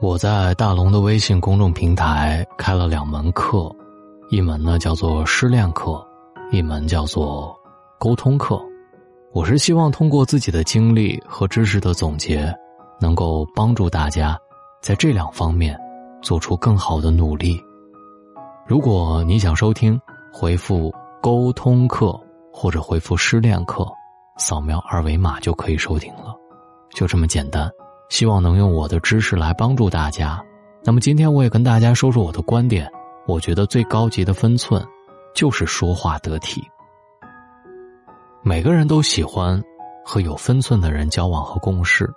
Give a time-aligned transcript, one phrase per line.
[0.00, 3.70] 我在大龙的微信公众平台开了两门课，
[4.30, 6.02] 一门呢叫做失恋课，
[6.50, 7.54] 一门叫做
[7.98, 8.58] 沟通课。
[9.34, 12.50] 我是希望通过自己的经历和知识的总结，
[12.98, 14.38] 能够帮助大家
[14.80, 15.78] 在这两方面
[16.22, 17.60] 做出更好的努力。
[18.66, 20.00] 如果你想收听，
[20.32, 20.90] 回复
[21.20, 22.18] “沟通课”
[22.50, 23.86] 或者回复“失恋课”，
[24.40, 26.34] 扫描二维码就可以收听了，
[26.88, 27.70] 就这么简单。
[28.10, 30.44] 希望能用我的知识来帮助大家。
[30.84, 32.90] 那么今天我也跟大家说说我的观点。
[33.26, 34.84] 我觉得最高级的分寸，
[35.34, 36.60] 就是说话得体。
[38.42, 39.62] 每个人都喜欢
[40.04, 42.10] 和有分寸的人交往和共事。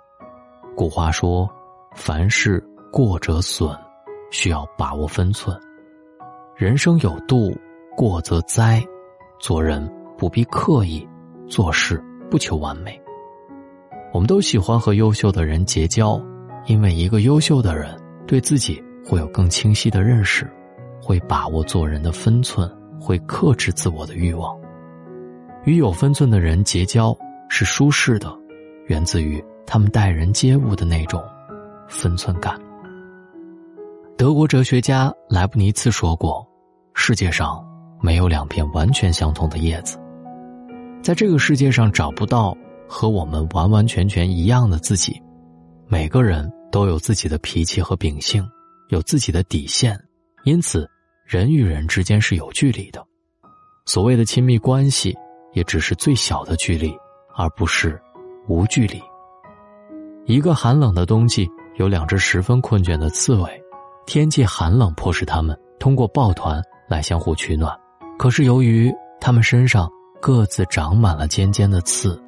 [0.74, 1.48] 古话说
[1.94, 3.78] ：“凡事过则损，
[4.32, 5.56] 需要把握分寸。
[6.56, 7.56] 人生有度，
[7.96, 8.82] 过则灾。
[9.38, 11.06] 做人不必刻意，
[11.46, 13.00] 做事不求完美。”
[14.14, 16.22] 我们都喜欢和优秀的人结交，
[16.66, 20.48] 因为一个优秀的人对自己会有更清晰的认识，
[21.02, 24.56] 会把握做人的分寸，会克制自我的欲望。
[25.64, 27.12] 与有分寸的人结交
[27.48, 28.32] 是舒适的，
[28.86, 31.20] 源自于他们待人接物的那种
[31.88, 32.56] 分寸感。
[34.16, 36.46] 德国哲学家莱布尼茨说过
[36.94, 37.60] ：“世界上
[38.00, 39.98] 没有两片完全相同的叶子，
[41.02, 42.56] 在这个世界上找不到。”
[42.88, 45.20] 和我们完完全全一样的自己，
[45.86, 48.46] 每个人都有自己的脾气和秉性，
[48.88, 49.98] 有自己的底线，
[50.44, 50.88] 因此
[51.26, 53.04] 人与人之间是有距离的。
[53.86, 55.14] 所谓的亲密关系，
[55.52, 56.94] 也只是最小的距离，
[57.36, 58.00] 而不是
[58.48, 59.00] 无距离。
[60.26, 63.62] 一个寒冷的冬季，有两只十分困倦的刺猬，
[64.06, 67.76] 天气寒冷迫使它们通过抱团来相互取暖，
[68.18, 69.90] 可是由于它们身上
[70.20, 72.18] 各自长满了尖尖的刺。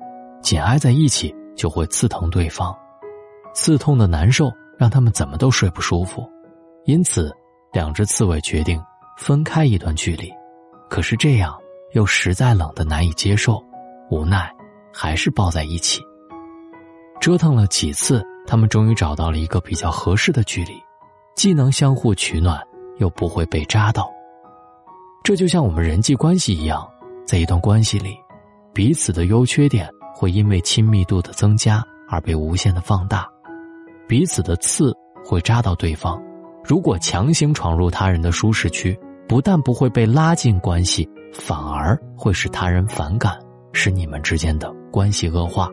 [0.47, 2.73] 紧挨在一起就会刺疼对方，
[3.53, 6.25] 刺痛的难受让他们怎么都睡不舒服，
[6.85, 7.35] 因此，
[7.73, 8.81] 两只刺猬决定
[9.19, 10.33] 分开一段距离。
[10.89, 11.59] 可是这样
[11.95, 13.61] 又实在冷的难以接受，
[14.09, 14.49] 无奈
[14.95, 16.01] 还是抱在一起。
[17.21, 20.75] 折腾了几次，他们终于找到了一个比较合适的距离，
[21.35, 22.63] 既能相互取暖，
[22.99, 24.09] 又不会被扎到。
[25.25, 26.89] 这就像我们人际关系一样，
[27.27, 28.17] 在一段关系里，
[28.73, 29.93] 彼此的优缺点。
[30.19, 33.29] 会因为亲密度的增加而被无限的放大，
[34.09, 34.91] 彼此的刺
[35.23, 36.19] 会扎到对方。
[36.65, 43.39] 如果强行闯入他人的舒适区，不但不会被拉近关系，反而会使他人反感，
[43.75, 45.69] 使你们之间的关系恶化。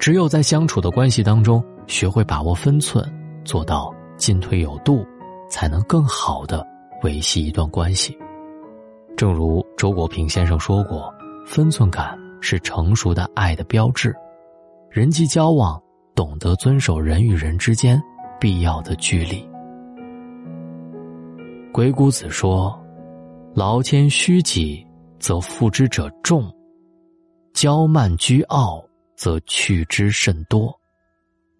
[0.00, 3.08] 只有在相处的关系当中，学会把握分寸，
[3.44, 5.06] 做到进退有度，
[5.48, 6.66] 才能更好的
[7.04, 8.18] 维系一段关系。
[9.16, 11.14] 正如周国平先生说过
[11.46, 14.14] ：“分寸感。”是成熟的爱的标志，
[14.90, 15.80] 人际交往
[16.14, 18.02] 懂得遵守人与人之间
[18.40, 19.48] 必要的距离。
[21.72, 22.78] 鬼谷子说
[23.54, 24.86] ：“劳谦虚己，
[25.18, 26.50] 则负之者众；
[27.52, 28.82] 骄慢居傲，
[29.14, 30.74] 则去之甚多。”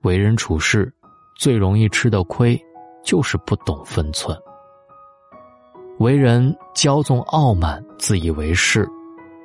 [0.03, 0.93] 为人处事，
[1.37, 2.59] 最容易吃的亏，
[3.03, 4.37] 就是不懂分寸。
[5.99, 8.89] 为人骄纵傲慢，自以为是。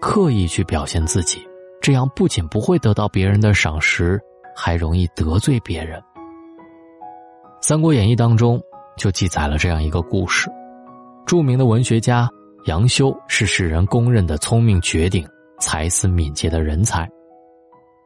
[0.01, 1.47] 刻意去表现自己，
[1.79, 4.19] 这样不仅不会得到别人的赏识，
[4.55, 5.99] 还容易得罪别人。
[7.61, 8.59] 《三国演义》当中
[8.97, 10.49] 就记载了这样一个故事：
[11.27, 12.27] 著名的文学家
[12.65, 15.23] 杨修是世人公认的聪明绝顶、
[15.59, 17.07] 才思敏捷的人才。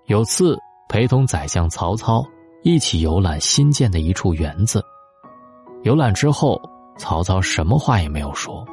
[0.08, 0.58] 有次
[0.90, 2.24] 陪同宰相曹操
[2.62, 4.84] 一起游览新建的一处园子，
[5.84, 6.62] 游览之后，
[6.98, 8.66] 曹操什么话也没有说，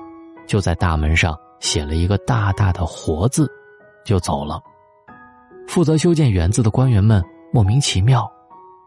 [0.44, 1.38] 就在大门上。
[1.62, 3.48] 写了一个大大的“活”字，
[4.04, 4.60] 就走了。
[5.68, 8.28] 负责修建园子的官员们莫名其妙，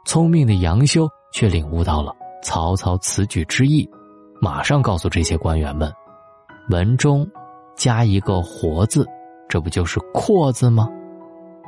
[0.06, 2.14] 聪明的杨修却领悟到了
[2.44, 3.90] 曹操此举之意，
[4.42, 5.90] 马上告诉这些官员们
[6.70, 7.26] ：“文中
[7.78, 9.08] 加一个‘活’字，
[9.48, 10.90] 这不就是‘阔’字吗？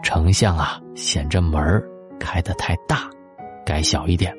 [0.03, 1.81] 丞相啊，嫌这门儿
[2.19, 3.09] 开得太大，
[3.65, 4.35] 改小一点。”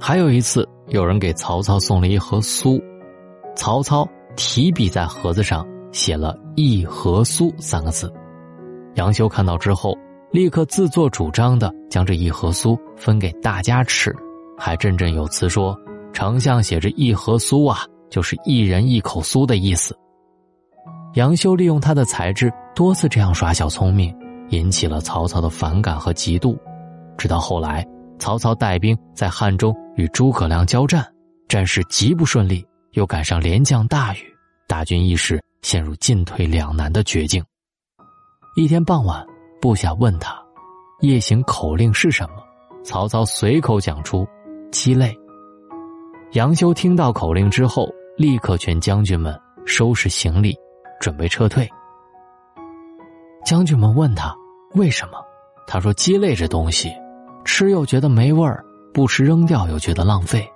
[0.00, 2.82] 还有一次，有人给曹操送了一盒酥，
[3.54, 4.08] 曹操。
[4.36, 8.12] 提笔在盒子上写了一盒酥三个字，
[8.94, 9.96] 杨修看到之后，
[10.30, 14.14] 立刻自作主张的将这一盒酥分给大家吃，
[14.58, 15.78] 还振振有词说
[16.12, 17.80] ：“丞相写着一盒酥啊，
[18.10, 19.96] 就是一人一口酥的意思。”
[21.14, 24.14] 杨修利用他的才智，多次这样耍小聪明，
[24.48, 26.56] 引起了曹操的反感和嫉妒。
[27.18, 27.86] 直到后来，
[28.18, 31.06] 曹操带兵在汉中与诸葛亮交战，
[31.48, 32.64] 战事极不顺利。
[32.92, 34.18] 又赶上连降大雨，
[34.66, 37.42] 大军一时陷入进退两难的绝境。
[38.54, 39.26] 一天傍晚，
[39.60, 40.38] 部下问他
[41.00, 42.36] ：“夜行口令是什么？”
[42.84, 44.26] 曹操随口讲出
[44.70, 45.16] “鸡肋”。
[46.32, 50.54] 杨修听到口令之后，立刻劝将军们收拾行李，
[51.00, 51.66] 准备撤退。
[53.44, 54.34] 将军们问他
[54.74, 55.18] 为什么，
[55.66, 56.92] 他说：“鸡肋这东西，
[57.44, 58.62] 吃又觉得没味儿，
[58.92, 60.46] 不吃扔掉又觉得浪费。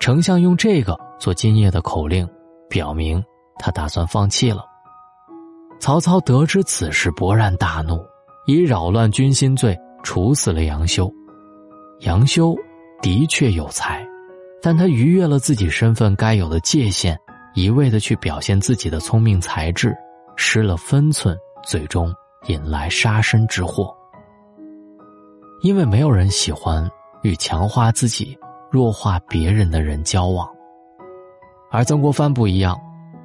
[0.00, 2.28] 丞相用这个做今夜的口令，
[2.68, 3.22] 表明
[3.60, 4.64] 他打算放弃了。”
[5.78, 8.04] 曹操得知此事，勃然大怒，
[8.48, 11.08] 以扰乱军心罪处死了杨修。
[12.00, 12.56] 杨修
[13.00, 14.04] 的确有才。
[14.60, 17.16] 但他逾越了自己身份该有的界限，
[17.54, 19.92] 一味的去表现自己的聪明才智，
[20.36, 22.12] 失了分寸，最终
[22.46, 23.92] 引来杀身之祸。
[25.62, 26.88] 因为没有人喜欢
[27.22, 28.36] 与强化自己、
[28.70, 30.48] 弱化别人的人交往，
[31.72, 32.80] 而曾国藩不一样。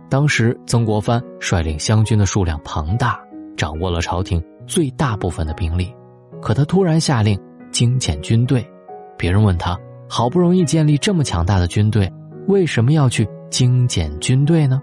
[0.09, 3.19] 当时曾国藩率领湘军的数量庞大，
[3.55, 5.93] 掌握了朝廷最大部分的兵力，
[6.41, 7.39] 可他突然下令
[7.71, 8.67] 精简军队。
[9.15, 9.77] 别人问他。
[10.09, 12.09] 好不容易建立这么强大的军队，
[12.47, 14.81] 为什么要去精简军队呢？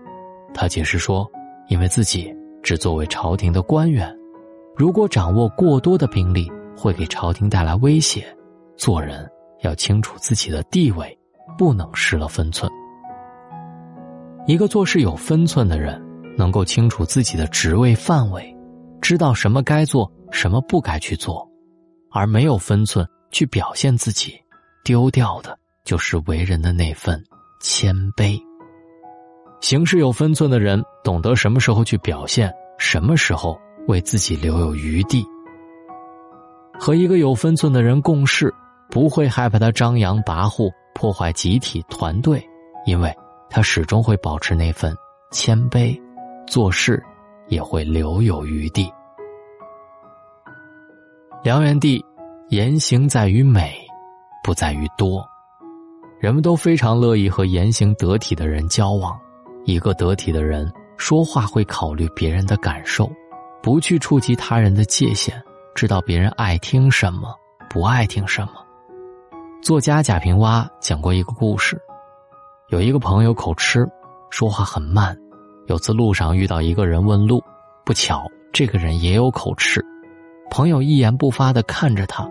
[0.52, 1.26] 他解释说
[1.68, 2.30] ：“因为自己
[2.62, 4.14] 只作为朝廷的官员，
[4.76, 8.22] 如果掌握过多的兵力，会给朝廷带来威胁。
[8.76, 9.26] 做人
[9.62, 11.18] 要清楚自己的地位，
[11.56, 12.70] 不能失了分寸。
[14.46, 16.00] 一个做事有分寸的人，
[16.36, 18.54] 能够清楚自己的职位范围，
[19.00, 21.48] 知道什么该做，什么不该去做，
[22.10, 24.38] 而没有分寸去表现自己。”
[24.84, 27.24] 丢掉的就是为人的那份
[27.58, 28.38] 谦卑。
[29.62, 33.58] 行事有分寸的人，懂得什么时候去表现，什么时候
[33.88, 35.24] 为自己留有余地。
[36.78, 38.52] 和一个有分寸的人共事，
[38.90, 42.46] 不会害怕他张扬跋扈，破坏集体团队，
[42.84, 43.10] 因为
[43.48, 44.96] 他始终会保持那份
[45.30, 46.00] 谦卑，
[46.46, 47.02] 做事
[47.48, 48.92] 也会留有余地。
[51.42, 52.04] 梁元帝
[52.48, 53.80] 言行在于美。
[54.42, 55.26] 不在于多，
[56.20, 59.18] 人们都非常乐意和言行得体的人交往。
[59.64, 63.10] 一个得体的人说话会考虑别人的感受，
[63.62, 65.42] 不去触及他人的界限，
[65.74, 67.34] 知道别人爱听什么，
[67.70, 68.52] 不爱听什么。
[69.62, 71.80] 作家贾平凹讲过一个故事：
[72.74, 73.88] 有一个朋友口吃，
[74.30, 75.16] 说话很慢。
[75.68, 77.40] 有次路上遇到一个人问路，
[77.84, 79.80] 不巧这个人也有口吃，
[80.50, 82.28] 朋友一言不发的看着他。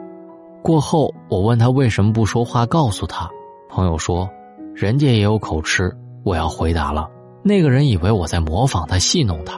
[0.62, 3.30] 过后，我问他为什么不说话，告诉他。
[3.70, 4.30] 朋友说
[4.76, 5.90] ：“人家也有口吃。”
[6.26, 7.10] 我要回答了。
[7.42, 9.58] 那个人以为我在模仿他，戏弄他。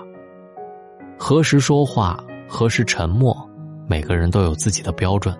[1.17, 3.35] 何时说话，何时沉默，
[3.87, 5.35] 每个人都有自己的标准，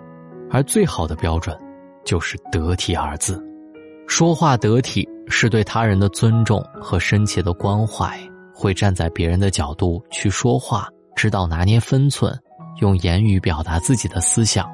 [0.49, 1.55] 而最好的标准，
[2.03, 3.39] 就是“得体”二字。
[4.07, 8.19] 说话得体，是对他人的尊重和深切的关怀，
[8.53, 12.37] 会站在别人的角度去说话，知道拿捏分寸，
[12.81, 14.69] 用言语表达自己的思想。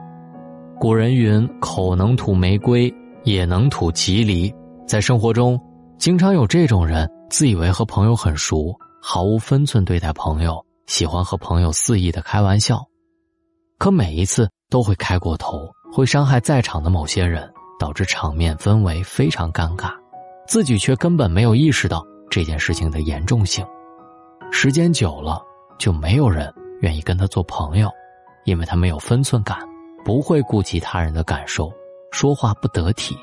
[0.80, 2.94] 古人云：“口能吐玫瑰，
[3.24, 4.54] 也能吐吉梨。”
[4.88, 5.60] 在生活中，
[5.98, 12.84] 经常有这种人，自以为和朋友很熟，毫无分寸对待朋友，喜欢和朋友肆意的开玩笑，
[13.78, 17.48] 可每一次都会开过头，会伤害在场的某些人，
[17.80, 19.92] 导致场面氛围非常尴尬，
[20.52, 23.66] 自己却根本没有意识到这件事情的严重性。
[24.52, 25.42] 时间久了，
[25.80, 27.90] 就没有人愿意跟他做朋友，
[28.44, 29.58] 因为他没有分寸感。
[30.04, 31.72] 不会顾及他人的感受，
[32.12, 33.18] 说话不得体，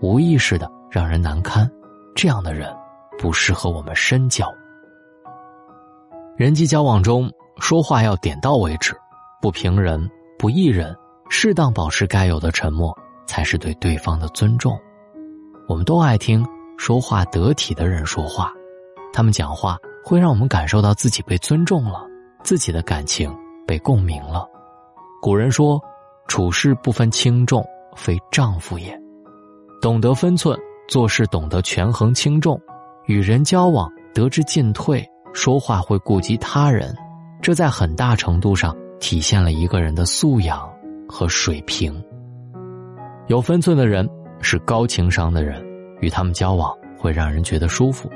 [0.00, 1.68] 无意识的让人难堪，
[2.14, 2.72] 这样的人
[3.18, 4.48] 不适合我们深交。
[6.36, 8.94] 人际交往中，说话要点到为止，
[9.42, 10.08] 不评人，
[10.38, 10.96] 不议人，
[11.28, 14.78] 适当保持该有的沉默，才是对对方的尊重。
[15.66, 16.46] 我们都爱听
[16.78, 18.50] 说话得体的人说话，
[19.12, 22.06] 他们讲话会让我们感受到自己被尊重了，
[22.42, 23.30] 自己的感情
[23.66, 24.48] 被共鸣了。
[25.20, 25.78] 古人说。
[26.28, 27.64] 处事不分轻重，
[27.96, 28.94] 非丈夫也。
[29.80, 30.54] 懂得分寸，
[30.86, 32.60] 做事懂得权衡轻重，
[33.06, 36.94] 与人交往得知进退，说话会顾及他人，
[37.40, 40.70] 这在很大程度上体现了一个人的素养
[41.08, 41.98] 和水平。
[43.28, 44.06] 有分寸的人
[44.42, 45.64] 是高情商的人，
[46.00, 48.10] 与他们交往会让人觉得舒服。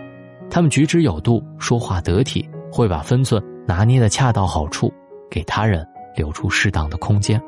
[0.51, 4.93] 他们举止有度，说话得体，会把分寸拿捏的恰到好处，
[5.31, 7.43] 给他人留出适当的空间。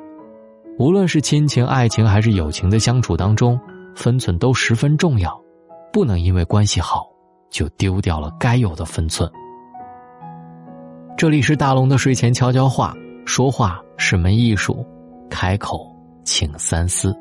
[0.79, 3.61] 无论是亲情、爱情还是友情的相处当中，
[3.95, 5.39] 分寸都十分重要，
[5.93, 7.07] 不能因为关系好
[7.51, 9.31] 就丢掉了该有的分寸。
[11.17, 12.93] 这里是大龙的睡前悄悄话，
[13.25, 14.85] 说话是门艺术，
[15.31, 15.87] 开口
[16.25, 17.17] 请三思。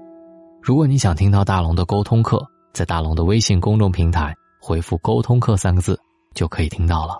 [0.62, 6.00] 如果你想听到大龙的沟通课，在大龙的微信公众平台回复“沟通课”三个字
[6.34, 7.20] 就可以听到了。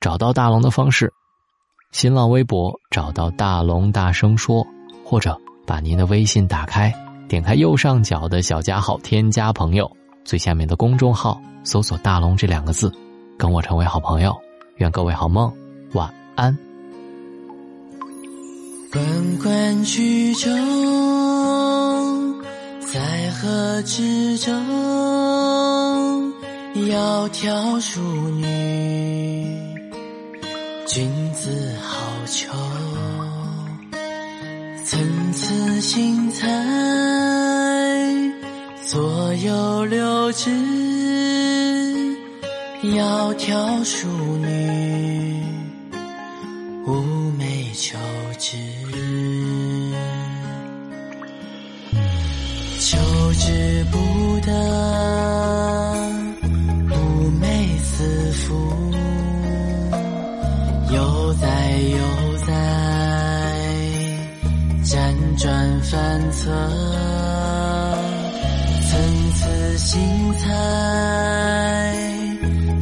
[0.00, 1.12] 找到大龙的方式：
[1.90, 4.66] 新浪微博找到大龙大声说，
[5.04, 5.38] 或者。
[5.64, 6.92] 把您的微信打开，
[7.28, 9.88] 点开右上角的小加号，添加朋友，
[10.24, 12.92] 最下面的公众号搜索“大龙”这两个字，
[13.38, 14.36] 跟我成为好朋友。
[14.78, 15.50] 愿各位好梦，
[15.92, 16.58] 晚安。
[18.90, 20.50] 关关雎鸠，
[22.92, 24.52] 在河之洲。
[26.74, 29.56] 窈窕淑女，
[30.86, 32.48] 君子好逑。
[34.84, 35.00] 参
[35.32, 36.46] 差荇菜，
[38.86, 40.50] 左右流之。
[42.82, 44.06] 窈窕淑
[44.36, 45.11] 女，
[69.92, 70.00] 精
[70.38, 70.48] 彩，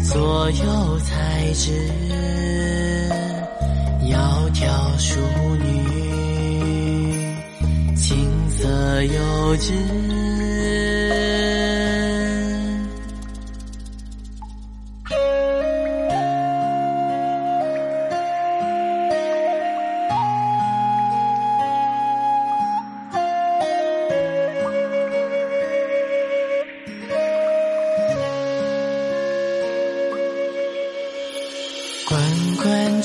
[0.05, 1.73] 左右采之。
[4.05, 5.19] 窈窕淑
[5.57, 5.67] 女，
[7.97, 10.40] 琴瑟友之。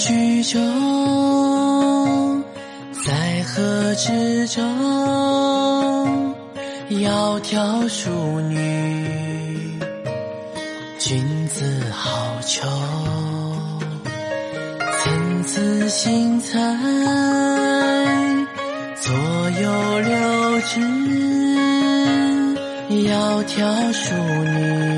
[0.05, 0.59] 关雎鸠，
[3.03, 4.61] 在河之洲。
[6.91, 9.79] 窈窕淑女，
[10.99, 12.61] 君子好逑。
[15.01, 16.59] 参差荇菜，
[19.01, 19.11] 左
[19.59, 20.79] 右流之。
[22.91, 24.94] 窈窕淑女，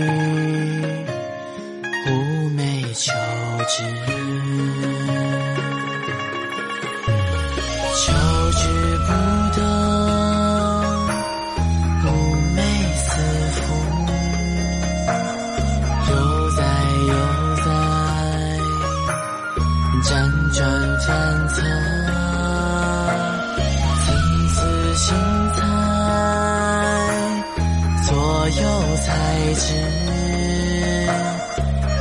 [29.08, 29.14] 才
[29.54, 29.72] 知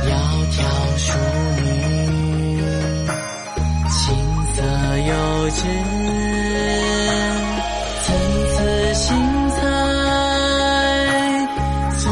[0.03, 0.11] 窈
[0.51, 0.59] 窕
[0.97, 1.07] 淑
[1.55, 1.61] 女，
[3.87, 3.95] 琴
[4.53, 4.57] 瑟
[5.07, 5.11] 友
[5.51, 5.57] 之。
[8.03, 8.05] 参
[8.51, 8.59] 差
[8.93, 8.99] 荇
[9.51, 9.55] 菜，
[11.97, 12.03] 左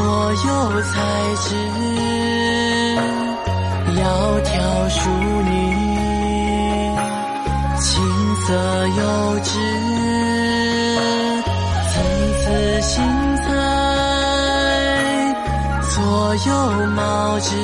[0.46, 0.48] 右
[0.80, 0.94] 采
[1.42, 1.46] 之。
[3.92, 4.00] 窈
[4.44, 4.48] 窕
[4.88, 4.96] 淑
[5.42, 5.52] 女，
[7.78, 7.84] 琴
[8.46, 8.48] 瑟
[8.96, 9.00] 友
[9.44, 9.46] 之。
[11.92, 11.94] 参
[12.40, 12.44] 差
[12.80, 12.96] 荇
[16.06, 16.52] 左右
[16.94, 17.56] 芼之，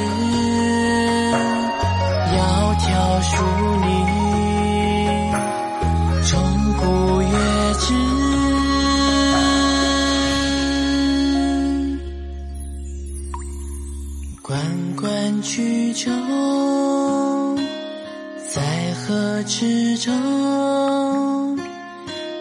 [2.33, 2.35] 窈
[2.81, 2.91] 窕
[3.23, 3.31] 淑
[3.85, 3.87] 女，
[6.29, 6.31] 钟
[6.75, 6.83] 鼓
[7.23, 7.37] 乐
[7.79, 7.87] 之。
[14.43, 14.51] 关
[14.97, 15.07] 关
[15.43, 16.11] 雎鸠，
[18.53, 18.61] 在
[18.95, 20.11] 河之洲。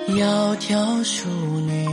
[0.07, 1.29] 窈窕淑
[1.67, 1.90] 女。